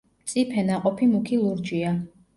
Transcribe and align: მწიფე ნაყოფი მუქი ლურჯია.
მწიფე 0.21 0.63
ნაყოფი 0.69 1.11
მუქი 1.13 1.35
ლურჯია. 1.43 1.91